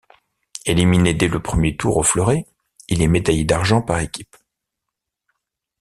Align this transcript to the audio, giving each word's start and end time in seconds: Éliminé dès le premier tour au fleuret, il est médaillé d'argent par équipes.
Éliminé 0.65 1.13
dès 1.13 1.27
le 1.27 1.39
premier 1.39 1.77
tour 1.77 1.97
au 1.97 2.01
fleuret, 2.01 2.47
il 2.87 3.03
est 3.03 3.07
médaillé 3.07 3.43
d'argent 3.45 3.83
par 3.83 3.99
équipes. 3.99 4.35